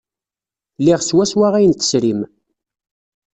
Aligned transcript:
Liɣ 0.85 0.99
swawa 1.03 1.47
ayen 1.57 1.73
ay 1.73 1.77
tesrim. 1.79 2.21